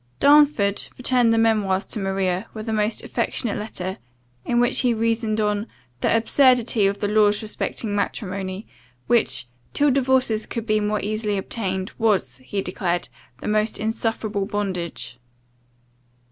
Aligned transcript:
CHAPTER 0.19 0.45
15 0.51 0.65
DARNFORD 0.67 0.97
returned 0.97 1.31
the 1.31 1.37
memoirs 1.37 1.85
to 1.85 1.99
Maria, 1.99 2.47
with 2.55 2.67
a 2.67 2.73
most 2.73 3.03
affectionate 3.03 3.55
letter, 3.55 3.99
in 4.43 4.59
which 4.59 4.79
he 4.79 4.95
reasoned 4.95 5.39
on 5.39 5.67
"the 5.99 6.17
absurdity 6.17 6.87
of 6.87 6.97
the 7.01 7.07
laws 7.07 7.43
respecting 7.43 7.95
matrimony, 7.95 8.65
which, 9.05 9.45
till 9.73 9.91
divorces 9.91 10.47
could 10.47 10.65
be 10.65 10.79
more 10.79 10.99
easily 11.01 11.37
obtained, 11.37 11.91
was," 11.99 12.39
he 12.39 12.63
declared, 12.63 13.09
"the 13.41 13.47
most 13.47 13.77
insufferable 13.77 14.47
bondage." 14.47 15.19